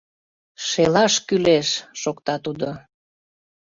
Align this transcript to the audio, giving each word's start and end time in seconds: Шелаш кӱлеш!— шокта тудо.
Шелаш 0.67 1.13
кӱлеш!— 1.27 1.69
шокта 2.01 2.35
тудо. 2.45 2.69